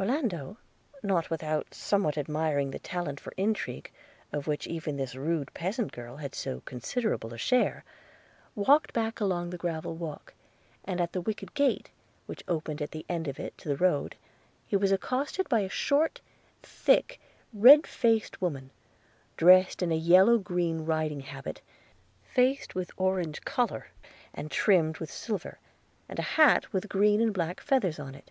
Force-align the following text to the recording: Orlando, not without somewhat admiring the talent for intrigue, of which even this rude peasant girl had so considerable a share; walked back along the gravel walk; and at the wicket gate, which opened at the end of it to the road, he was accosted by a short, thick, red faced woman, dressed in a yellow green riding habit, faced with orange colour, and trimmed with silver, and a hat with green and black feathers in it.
Orlando, 0.00 0.56
not 1.02 1.28
without 1.28 1.74
somewhat 1.74 2.16
admiring 2.16 2.70
the 2.70 2.78
talent 2.78 3.20
for 3.20 3.34
intrigue, 3.36 3.92
of 4.32 4.46
which 4.46 4.66
even 4.66 4.96
this 4.96 5.14
rude 5.14 5.52
peasant 5.52 5.92
girl 5.92 6.16
had 6.16 6.34
so 6.34 6.60
considerable 6.62 7.34
a 7.34 7.36
share; 7.36 7.84
walked 8.54 8.94
back 8.94 9.20
along 9.20 9.50
the 9.50 9.58
gravel 9.58 9.94
walk; 9.94 10.32
and 10.86 10.98
at 10.98 11.12
the 11.12 11.20
wicket 11.20 11.52
gate, 11.52 11.90
which 12.24 12.42
opened 12.48 12.80
at 12.80 12.92
the 12.92 13.04
end 13.06 13.28
of 13.28 13.38
it 13.38 13.58
to 13.58 13.68
the 13.68 13.76
road, 13.76 14.16
he 14.66 14.76
was 14.76 14.92
accosted 14.92 15.46
by 15.50 15.60
a 15.60 15.68
short, 15.68 16.22
thick, 16.62 17.20
red 17.52 17.86
faced 17.86 18.40
woman, 18.40 18.70
dressed 19.36 19.82
in 19.82 19.92
a 19.92 19.94
yellow 19.94 20.38
green 20.38 20.86
riding 20.86 21.20
habit, 21.20 21.60
faced 22.22 22.74
with 22.74 22.90
orange 22.96 23.42
colour, 23.42 23.88
and 24.32 24.50
trimmed 24.50 24.96
with 24.96 25.10
silver, 25.12 25.58
and 26.08 26.18
a 26.18 26.22
hat 26.40 26.72
with 26.72 26.88
green 26.88 27.20
and 27.20 27.34
black 27.34 27.60
feathers 27.60 27.98
in 27.98 28.14
it. 28.14 28.30